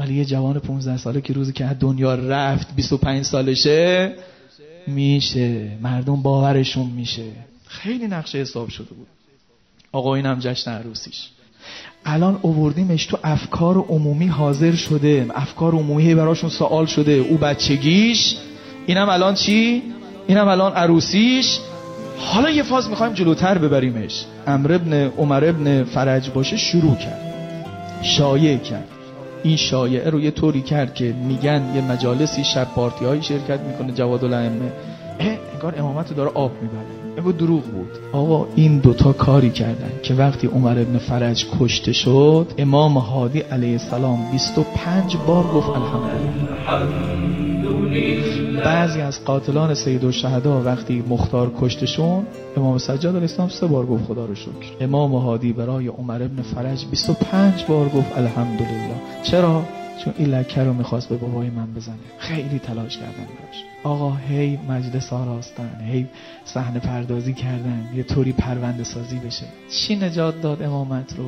ولی 0.00 0.14
یه 0.14 0.24
جوان 0.24 0.58
15 0.58 0.96
ساله 0.96 1.20
که 1.20 1.32
روزی 1.32 1.52
که 1.52 1.64
از 1.64 1.76
دنیا 1.80 2.14
رفت 2.14 2.76
25 2.76 3.24
سالشه 3.24 4.12
میشه. 4.86 5.78
مردم 5.82 6.22
باورشون 6.22 6.86
میشه. 6.86 7.24
خیلی 7.66 8.06
نقشه 8.06 8.38
حساب 8.38 8.68
شده 8.68 8.94
بود. 8.94 9.06
آقا 9.92 10.14
اینم 10.14 10.38
جشن 10.40 10.70
عروسیش. 10.70 11.28
الان 12.04 12.38
اووردیمش 12.42 13.06
تو 13.06 13.18
افکار 13.24 13.76
عمومی 13.78 14.26
حاضر 14.26 14.74
شده. 14.74 15.26
افکار 15.34 15.74
عمومی 15.74 16.14
براشون 16.14 16.50
سوال 16.50 16.86
شده. 16.86 17.12
او 17.12 17.36
بچگیش. 17.36 18.36
اینم 18.86 19.08
الان 19.08 19.34
چی؟ 19.34 19.82
اینم 20.26 20.48
الان 20.48 20.72
عروسیش. 20.72 21.58
حالا 22.18 22.50
یه 22.50 22.62
فاز 22.62 22.90
می‌خوایم 22.90 23.12
جلوتر 23.12 23.58
ببریمش. 23.58 24.24
امر 24.46 24.72
ابن 24.72 24.92
عمر 24.92 25.44
ابن 25.44 25.84
فرج 25.84 26.30
باشه 26.30 26.56
شروع 26.56 26.94
کرد. 26.94 27.20
شایع 28.02 28.56
کرد. 28.56 28.88
این 29.42 29.56
شایعه 29.56 30.10
رو 30.10 30.20
یه 30.20 30.30
طوری 30.30 30.62
کرد 30.62 30.94
که 30.94 31.14
میگن 31.28 31.62
یه 31.74 31.80
مجالسی 31.80 32.44
شب 32.44 32.66
پارتی 32.74 33.04
های 33.04 33.22
شرکت 33.22 33.60
می‌کنه 33.60 33.92
جواد 33.92 34.24
الائمه. 34.24 34.72
انگار 35.54 35.74
امامت 35.78 36.16
داره 36.16 36.30
آب 36.34 36.52
می‌بره. 36.62 36.86
انگار 37.18 37.32
دروغ 37.32 37.62
بود. 37.62 37.90
آقا 38.12 38.46
این 38.56 38.78
دوتا 38.78 39.12
کاری 39.12 39.50
کردن 39.50 39.90
که 40.02 40.14
وقتی 40.14 40.46
عمر 40.46 40.70
ابن 40.70 40.98
فرج 40.98 41.46
کشته 41.60 41.92
شد 41.92 42.52
امام 42.58 42.98
هادی 42.98 43.40
علیه 43.40 43.72
السلام 43.72 44.30
25 44.32 45.16
بار 45.16 45.44
گفت 45.44 45.68
الحمدلله. 45.68 46.46
بعضی 48.64 49.00
از 49.00 49.24
قاتلان 49.24 49.74
سید 49.74 50.04
و 50.04 50.12
شهدا 50.12 50.62
وقتی 50.62 51.04
مختار 51.08 51.52
کشتشون 51.60 52.26
امام 52.56 52.78
سجاد 52.78 53.16
علیه 53.16 53.20
السلام 53.20 53.48
سه 53.48 53.66
بار 53.66 53.86
گفت 53.86 54.04
خدا 54.04 54.26
رو 54.26 54.34
شکر. 54.34 54.50
امام 54.80 55.14
هادی 55.14 55.52
برای 55.52 55.88
عمر 55.88 56.22
ابن 56.22 56.42
فرج 56.42 56.86
25 56.86 57.64
بار 57.64 57.88
گفت 57.88 58.18
الحمدلله. 58.18 58.94
چرا؟ 59.22 59.64
چون 60.04 60.14
این 60.18 60.28
لکه 60.28 60.64
رو 60.64 60.72
می‌خواست 60.72 61.08
به 61.08 61.16
بابای 61.16 61.50
من 61.50 61.74
بزنه. 61.74 61.96
خیلی 62.18 62.58
تلاش 62.58 62.96
کردن 62.96 63.12
براش. 63.12 63.64
آقا 63.84 64.12
هی 64.28 64.58
مجلس 64.68 65.12
آراستن 65.12 65.80
هی 65.80 66.06
صحنه 66.44 66.80
پردازی 66.80 67.32
کردن 67.32 67.88
یه 67.94 68.02
طوری 68.02 68.32
پرونده 68.32 68.84
سازی 68.84 69.18
بشه. 69.18 69.46
چی 69.70 69.96
نجات 69.96 70.40
داد 70.40 70.62
امامت 70.62 71.14
رو؟ 71.18 71.24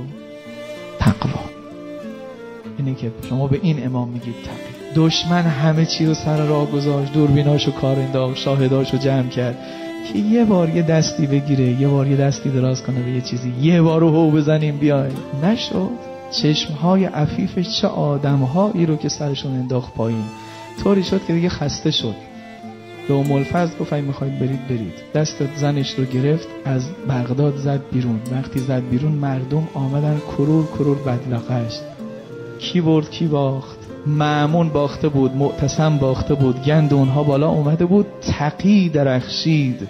تقوا. 0.99 1.41
اینه 2.79 2.95
که 2.95 3.13
شما 3.29 3.47
به 3.47 3.61
این 3.63 3.87
امام 3.87 4.09
میگید 4.09 4.35
تقی 4.45 4.78
دشمن 4.99 5.43
همه 5.43 5.87
چی 5.87 6.07
رو 6.07 6.14
سر 6.14 6.47
راه 6.47 6.71
گذاشت. 6.71 7.12
دوربیناشو 7.12 7.73
کار 7.73 7.99
انداخت 7.99 8.37
شاهداشو 8.37 8.97
جمع 8.97 9.28
کرد. 9.28 9.59
که 10.12 10.19
یه 10.19 10.45
بار 10.45 10.69
یه 10.69 10.83
دستی 10.83 11.26
بگیره 11.26 11.81
یه 11.81 11.88
بار 11.88 12.07
یه 12.07 12.17
دستی 12.17 12.50
دراز 12.50 12.83
کنه 12.83 13.02
به 13.02 13.11
یه 13.11 13.21
چیزی. 13.21 13.52
یه 13.61 13.83
بار 13.83 14.00
رو 14.00 14.11
هو 14.11 14.31
بزنیم 14.31 14.76
بیایم. 14.76 15.17
نشد. 15.43 15.90
چشمهای 16.31 17.05
عفیفش 17.05 17.81
چه 17.81 17.88
آدمهایی 17.88 18.87
رو 18.87 18.97
که 18.97 19.09
سرشون 19.09 19.52
انداخت 19.52 19.95
پایین. 19.95 20.25
طوری 20.83 21.02
شد 21.02 21.26
که 21.26 21.33
دیگه 21.33 21.49
خسته 21.49 21.90
شد. 21.90 22.14
به 23.09 23.14
ام 23.14 23.33
الفضل 23.33 23.78
گفت 23.81 23.90
برید 23.90 24.69
برید. 24.69 24.95
دست 25.14 25.57
زنش 25.57 25.95
رو 25.95 26.05
گرفت 26.05 26.49
از 26.64 26.83
بغداد 27.09 27.57
زد 27.57 27.81
بیرون. 27.93 28.21
وقتی 28.33 28.59
زد 28.59 28.83
بیرون 28.90 29.12
مردم 29.12 29.69
آمدن 29.75 30.21
کرور 30.37 30.67
کرور 30.67 30.97
بدلقش. 30.97 31.81
کی 32.59 32.81
برد 32.81 33.11
کی 33.11 33.26
باخت؟ 33.26 33.78
معمون 34.07 34.69
باخته 34.69 35.09
بود 35.09 35.37
معتصم 35.37 35.99
باخته 35.99 36.35
بود 36.35 36.62
گند 36.62 36.95
اونها 36.95 37.23
بالا 37.23 37.49
اومده 37.49 37.87
بود 37.87 38.07
تقی 38.21 38.88
درخشید 38.88 39.88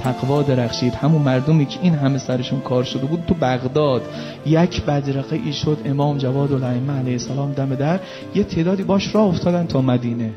تقوا 0.00 0.42
درخشید. 0.42 0.94
همون 0.94 1.22
مردمی 1.22 1.66
که 1.66 1.78
این 1.82 1.94
همه 1.94 2.18
سرشون 2.18 2.60
کار 2.60 2.84
شده 2.84 3.06
بود 3.06 3.24
تو 3.26 3.34
بغداد. 3.34 4.02
یک 4.46 4.82
بدرقه 4.84 5.40
ای 5.44 5.52
شد 5.52 5.78
امام 5.84 6.18
جواد 6.18 6.52
الائمه 6.52 6.92
علیه 6.92 7.12
السلام 7.12 7.52
دم 7.52 7.74
در 7.74 8.00
یه 8.34 8.44
تعدادی 8.44 8.82
باش 8.82 9.14
راه 9.14 9.24
افتادن 9.24 9.66
تا 9.66 9.80
مدینه. 9.80 10.30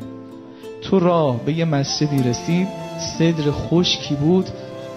تو 0.82 1.00
راه 1.00 1.46
به 1.46 1.54
یه 1.54 1.66
مسجدی 1.66 2.30
رسید 2.30 2.68
صدر 3.18 3.52
خشکی 3.52 4.16
بود. 4.16 4.46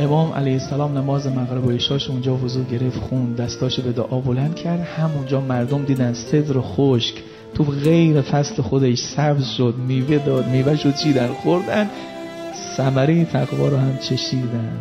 امام 0.00 0.32
علیه 0.32 0.52
السلام 0.52 0.98
نماز 0.98 1.26
مغرب 1.26 1.66
و 1.66 1.70
عشاش 1.70 2.10
اونجا 2.10 2.34
وضو 2.34 2.64
گرفت 2.64 3.00
خون 3.00 3.32
دستاشو 3.34 3.82
به 3.82 3.92
دعا 3.92 4.20
بلند 4.20 4.54
کرد. 4.54 4.80
همونجا 4.80 5.40
مردم 5.40 5.84
دیدن 5.84 6.12
صدر 6.12 6.60
خشک 6.60 7.14
تو 7.56 7.64
غیر 7.64 8.20
فصل 8.20 8.62
خودش 8.62 8.98
سبز 8.98 9.48
شد 9.48 9.74
میوه 9.88 10.18
داد 10.18 10.46
میوه 10.46 10.76
شد 10.76 10.94
چیدن 10.94 11.26
خوردن؟ 11.26 11.90
ثمره 12.76 13.24
تقوا 13.24 13.68
رو 13.68 13.76
هم 13.76 13.98
چشیدن. 13.98 14.78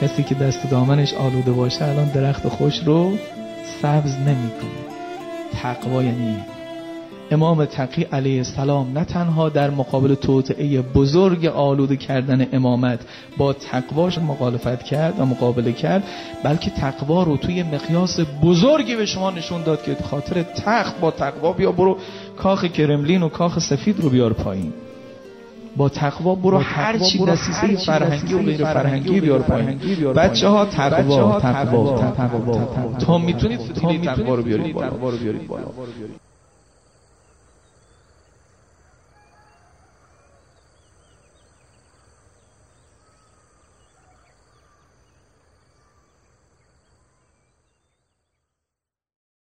کسی 0.00 0.22
که 0.22 0.34
دست 0.34 0.70
دامنش 0.70 1.14
آلوده 1.14 1.52
باشه 1.52 1.84
الان 1.84 2.08
درخت 2.08 2.48
خوش 2.48 2.78
رو 2.78 3.12
سبز 3.82 4.14
نمی‌کنه. 4.16 4.82
تقوا 5.62 6.02
یعنی 6.02 6.36
امام 7.32 7.64
تقی 7.64 8.02
علیه 8.02 8.38
السلام 8.38 8.98
نه 8.98 9.04
تنها 9.04 9.48
در 9.48 9.70
مقابل 9.70 10.14
توطعه 10.14 10.82
بزرگ 10.82 11.46
آلوده 11.46 11.96
کردن 11.96 12.46
امامت 12.52 13.00
با 13.36 13.52
تقواش 13.52 14.18
مخالفت 14.18 14.82
کرد 14.82 15.20
و 15.20 15.24
مقابله 15.24 15.72
کرد 15.72 16.02
بلکه 16.44 16.70
تقوا 16.70 17.22
رو 17.22 17.36
توی 17.36 17.62
مقیاس 17.62 18.20
بزرگی 18.42 18.96
به 18.96 19.06
شما 19.06 19.30
نشون 19.30 19.62
داد 19.62 19.82
که 19.82 19.96
خاطر 20.10 20.42
تخت 20.42 21.00
با 21.00 21.10
تقوا 21.10 21.52
بیا 21.52 21.72
برو 21.72 21.96
کاخ 22.36 22.64
کرملین 22.64 23.22
و 23.22 23.28
کاخ 23.28 23.58
سفید 23.58 24.00
رو 24.00 24.10
بیار 24.10 24.32
پایین. 24.32 24.72
با 25.76 25.88
تقوا 25.88 26.34
برو 26.34 26.58
هر 26.58 26.98
چی 26.98 27.18
دسیسه 27.18 27.76
فرهنگی 27.76 28.34
و 28.34 28.38
غیر 28.38 28.64
فرهنگی 28.64 29.20
بیار 29.20 29.38
پایین. 29.38 29.80
بچه 30.16 30.48
ها 30.48 30.64
تقوا 30.64 31.40
تقوا 31.40 31.98
تقوا. 31.98 32.68
تا 32.98 33.18
می‌تونید 33.18 33.60
فتیله 33.60 34.04
تقوا 34.04 34.34
رو 34.34 34.42
بیارید 34.42 34.74
بالا. 34.74 35.66